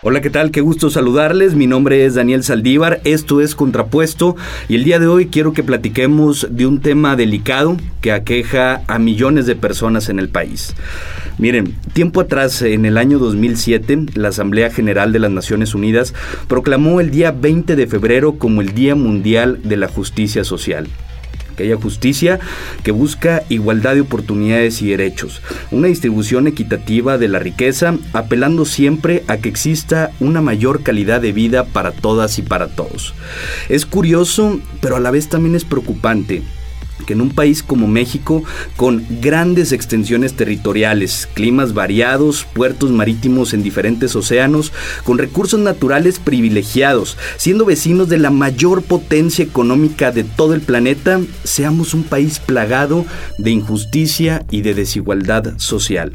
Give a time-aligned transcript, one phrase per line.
[0.00, 0.52] Hola, ¿qué tal?
[0.52, 1.56] Qué gusto saludarles.
[1.56, 4.36] Mi nombre es Daniel Saldívar, esto es Contrapuesto
[4.68, 9.00] y el día de hoy quiero que platiquemos de un tema delicado que aqueja a
[9.00, 10.76] millones de personas en el país.
[11.36, 16.14] Miren, tiempo atrás, en el año 2007, la Asamblea General de las Naciones Unidas
[16.46, 20.86] proclamó el día 20 de febrero como el Día Mundial de la Justicia Social
[21.58, 22.38] que haya justicia
[22.84, 25.42] que busca igualdad de oportunidades y derechos,
[25.72, 31.32] una distribución equitativa de la riqueza, apelando siempre a que exista una mayor calidad de
[31.32, 33.14] vida para todas y para todos.
[33.68, 36.42] Es curioso, pero a la vez también es preocupante
[37.06, 38.42] que en un país como México,
[38.76, 44.72] con grandes extensiones territoriales, climas variados, puertos marítimos en diferentes océanos,
[45.04, 51.20] con recursos naturales privilegiados, siendo vecinos de la mayor potencia económica de todo el planeta,
[51.44, 53.04] seamos un país plagado
[53.38, 56.12] de injusticia y de desigualdad social.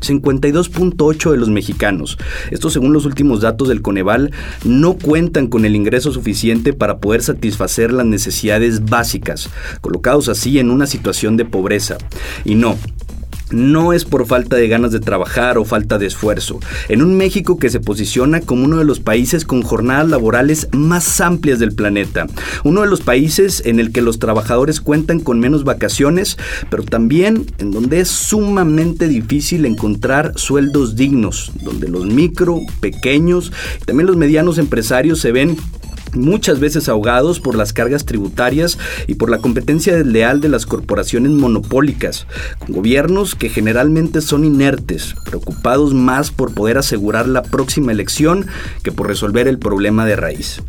[0.00, 2.18] 52.8 de los mexicanos,
[2.50, 4.32] esto según los últimos datos del Coneval,
[4.64, 10.70] no cuentan con el ingreso suficiente para poder satisfacer las necesidades básicas, colocados así en
[10.70, 11.98] una situación de pobreza.
[12.44, 12.76] Y no,
[13.50, 16.60] no es por falta de ganas de trabajar o falta de esfuerzo.
[16.88, 21.20] En un México que se posiciona como uno de los países con jornadas laborales más
[21.20, 22.26] amplias del planeta.
[22.64, 26.36] Uno de los países en el que los trabajadores cuentan con menos vacaciones,
[26.70, 33.84] pero también en donde es sumamente difícil encontrar sueldos dignos, donde los micro, pequeños y
[33.84, 35.56] también los medianos empresarios se ven
[36.14, 41.32] muchas veces ahogados por las cargas tributarias y por la competencia desleal de las corporaciones
[41.32, 42.26] monopólicas,
[42.58, 48.46] con gobiernos que generalmente son inertes, preocupados más por poder asegurar la próxima elección
[48.82, 50.62] que por resolver el problema de raíz.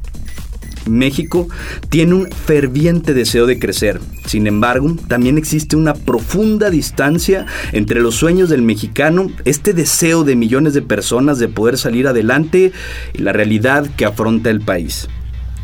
[0.89, 1.47] México
[1.89, 3.99] tiene un ferviente deseo de crecer.
[4.25, 10.35] Sin embargo, también existe una profunda distancia entre los sueños del mexicano, este deseo de
[10.35, 12.71] millones de personas de poder salir adelante
[13.13, 15.07] y la realidad que afronta el país.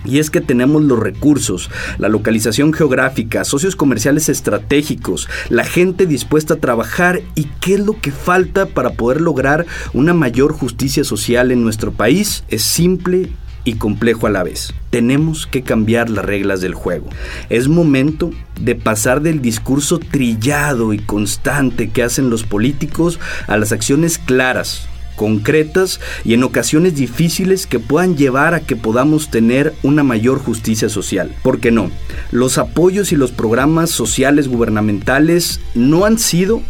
[0.06, 6.56] Y es que tenemos los recursos, la localización geográfica, socios comerciales estratégicos, la gente dispuesta
[6.56, 11.52] a trabajar y qué es lo que falta para poder lograr una mayor justicia social
[11.52, 13.30] en nuestro país es simple
[13.64, 14.74] y complejo a la vez.
[14.90, 17.10] Tenemos que cambiar las reglas del juego.
[17.50, 23.74] Es momento de pasar del discurso trillado y constante que hacen los políticos a las
[23.74, 30.04] acciones claras, concretas y en ocasiones difíciles que puedan llevar a que podamos tener una
[30.04, 31.36] mayor justicia social.
[31.44, 31.92] ¿Por qué no?
[32.32, 36.62] Los apoyos y los programas sociales gubernamentales no han sido,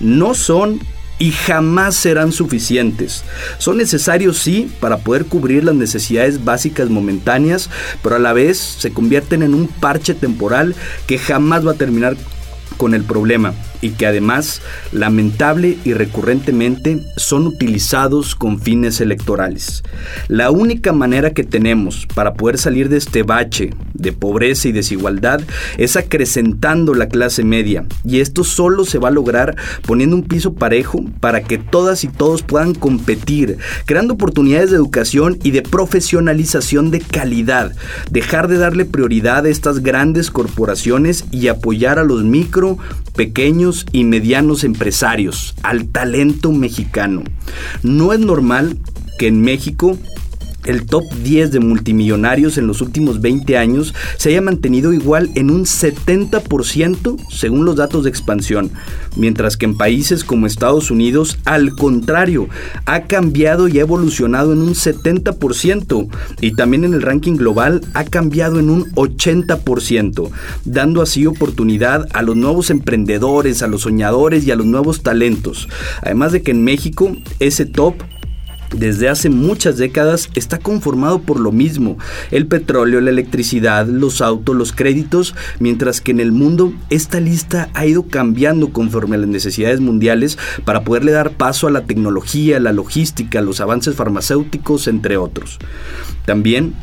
[0.00, 0.80] no son
[1.18, 3.24] y jamás serán suficientes.
[3.58, 7.70] Son necesarios sí para poder cubrir las necesidades básicas momentáneas,
[8.02, 10.74] pero a la vez se convierten en un parche temporal
[11.06, 12.16] que jamás va a terminar
[12.76, 14.62] con el problema y que además
[14.92, 19.82] lamentable y recurrentemente son utilizados con fines electorales.
[20.28, 25.40] La única manera que tenemos para poder salir de este bache de pobreza y desigualdad
[25.78, 29.56] es acrecentando la clase media y esto solo se va a lograr
[29.86, 35.38] poniendo un piso parejo para que todas y todos puedan competir, creando oportunidades de educación
[35.42, 37.72] y de profesionalización de calidad,
[38.10, 42.55] dejar de darle prioridad a estas grandes corporaciones y apoyar a los micro,
[43.14, 47.22] pequeños y medianos empresarios, al talento mexicano.
[47.82, 48.78] No es normal
[49.18, 49.98] que en México
[50.66, 55.50] el top 10 de multimillonarios en los últimos 20 años se haya mantenido igual en
[55.50, 58.70] un 70% según los datos de expansión,
[59.16, 62.48] mientras que en países como Estados Unidos, al contrario,
[62.84, 66.08] ha cambiado y ha evolucionado en un 70%
[66.40, 70.30] y también en el ranking global ha cambiado en un 80%,
[70.64, 75.68] dando así oportunidad a los nuevos emprendedores, a los soñadores y a los nuevos talentos.
[76.02, 77.94] Además de que en México ese top
[78.78, 81.98] desde hace muchas décadas está conformado por lo mismo,
[82.30, 87.68] el petróleo, la electricidad, los autos, los créditos, mientras que en el mundo esta lista
[87.74, 92.60] ha ido cambiando conforme a las necesidades mundiales para poderle dar paso a la tecnología,
[92.60, 95.58] la logística, los avances farmacéuticos, entre otros.
[96.24, 96.74] También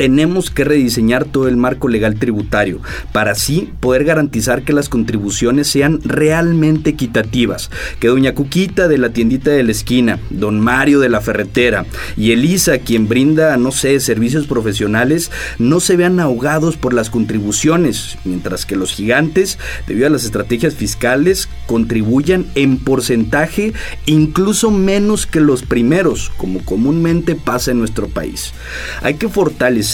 [0.00, 2.80] tenemos que rediseñar todo el marco legal tributario
[3.12, 9.10] para así poder garantizar que las contribuciones sean realmente equitativas, que doña Cuquita de la
[9.10, 11.84] tiendita de la esquina, don Mario de la ferretera
[12.16, 18.16] y Elisa quien brinda, no sé, servicios profesionales, no se vean ahogados por las contribuciones,
[18.24, 23.74] mientras que los gigantes, debido a las estrategias fiscales, contribuyan en porcentaje
[24.06, 28.54] incluso menos que los primeros, como comúnmente pasa en nuestro país.
[29.02, 29.89] Hay que fortalecer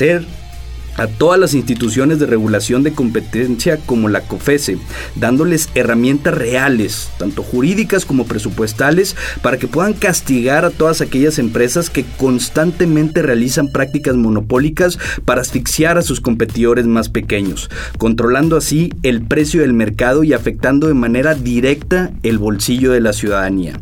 [0.96, 4.78] a todas las instituciones de regulación de competencia como la COFESE,
[5.14, 11.90] dándoles herramientas reales, tanto jurídicas como presupuestales, para que puedan castigar a todas aquellas empresas
[11.90, 19.22] que constantemente realizan prácticas monopólicas para asfixiar a sus competidores más pequeños, controlando así el
[19.22, 23.81] precio del mercado y afectando de manera directa el bolsillo de la ciudadanía.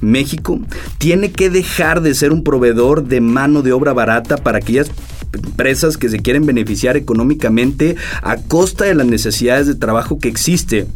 [0.00, 0.60] México
[0.98, 4.90] tiene que dejar de ser un proveedor de mano de obra barata para aquellas
[5.32, 10.86] empresas que se quieren beneficiar económicamente a costa de las necesidades de trabajo que existe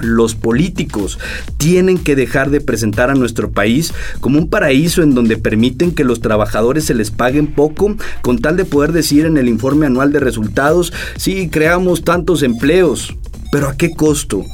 [0.00, 1.18] los políticos
[1.56, 6.04] tienen que dejar de presentar a nuestro país como un paraíso en donde permiten que
[6.04, 10.12] los trabajadores se les paguen poco con tal de poder decir en el informe anual
[10.12, 13.14] de resultados, sí, creamos tantos empleos,
[13.52, 14.44] pero ¿a qué costo?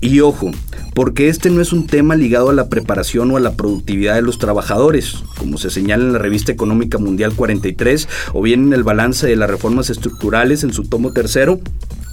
[0.00, 0.50] Y ojo,
[0.94, 4.22] porque este no es un tema ligado a la preparación o a la productividad de
[4.22, 8.84] los trabajadores, como se señala en la revista económica mundial 43 o bien en el
[8.84, 11.60] balance de las reformas estructurales en su tomo tercero,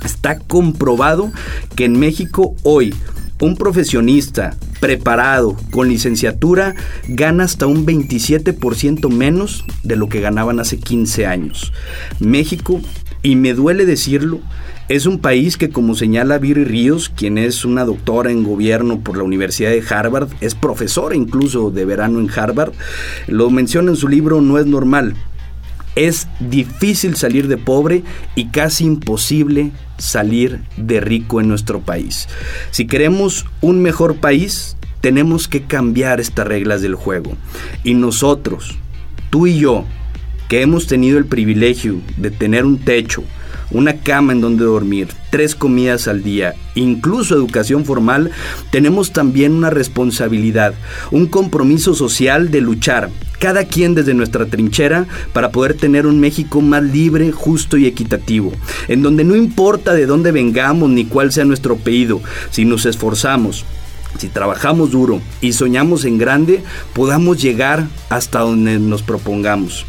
[0.03, 1.31] está comprobado
[1.75, 2.93] que en México hoy
[3.41, 6.75] un profesionista preparado con licenciatura
[7.07, 11.73] gana hasta un 27% menos de lo que ganaban hace 15 años.
[12.19, 12.81] México,
[13.23, 14.41] y me duele decirlo,
[14.89, 19.15] es un país que, como señala Viri Ríos, quien es una doctora en gobierno por
[19.17, 22.73] la Universidad de Harvard, es profesora incluso de verano en Harvard,
[23.27, 25.15] lo menciona en su libro No es normal.
[25.95, 28.03] Es difícil salir de pobre
[28.35, 32.27] y casi imposible salir de rico en nuestro país.
[32.71, 37.37] Si queremos un mejor país, tenemos que cambiar estas reglas del juego.
[37.85, 38.75] Y nosotros,
[39.29, 39.85] tú y yo,
[40.47, 43.23] que hemos tenido el privilegio de tener un techo,
[43.71, 48.31] una cama en donde dormir, tres comidas al día, incluso educación formal,
[48.71, 50.73] tenemos también una responsabilidad,
[51.11, 53.09] un compromiso social de luchar,
[53.39, 58.53] cada quien desde nuestra trinchera, para poder tener un México más libre, justo y equitativo,
[58.87, 63.65] en donde no importa de dónde vengamos ni cuál sea nuestro apellido, si nos esforzamos,
[64.17, 66.63] si trabajamos duro y soñamos en grande,
[66.93, 69.85] podamos llegar hasta donde nos propongamos.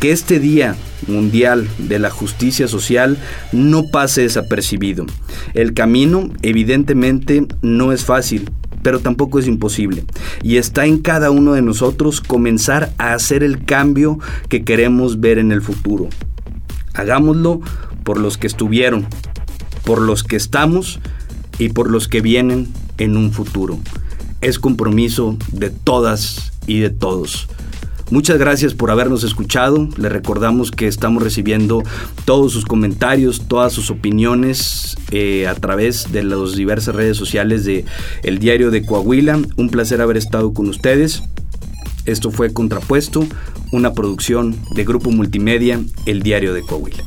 [0.00, 0.76] Que este Día
[1.08, 3.18] Mundial de la Justicia Social
[3.52, 5.06] no pase desapercibido.
[5.54, 8.50] El camino evidentemente no es fácil,
[8.82, 10.04] pero tampoco es imposible.
[10.42, 14.18] Y está en cada uno de nosotros comenzar a hacer el cambio
[14.48, 16.08] que queremos ver en el futuro.
[16.92, 17.60] Hagámoslo
[18.04, 19.06] por los que estuvieron,
[19.84, 21.00] por los que estamos
[21.58, 22.68] y por los que vienen
[22.98, 23.78] en un futuro.
[24.40, 27.48] Es compromiso de todas y de todos.
[28.10, 29.88] Muchas gracias por habernos escuchado.
[29.96, 31.82] Le recordamos que estamos recibiendo
[32.26, 37.86] todos sus comentarios, todas sus opiniones eh, a través de las diversas redes sociales de
[38.22, 39.40] El Diario de Coahuila.
[39.56, 41.22] Un placer haber estado con ustedes.
[42.04, 43.26] Esto fue Contrapuesto,
[43.72, 47.04] una producción de Grupo Multimedia, El Diario de Coahuila.